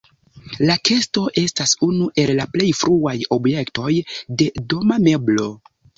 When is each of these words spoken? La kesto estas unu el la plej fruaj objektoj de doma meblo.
La 0.69 0.75
kesto 0.89 1.25
estas 1.41 1.75
unu 1.87 2.09
el 2.23 2.33
la 2.41 2.47
plej 2.55 2.69
fruaj 2.79 3.15
objektoj 3.39 3.93
de 4.43 4.49
doma 4.75 4.99
meblo. 5.11 5.47